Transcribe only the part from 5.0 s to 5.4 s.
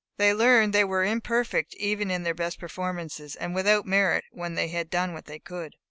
what they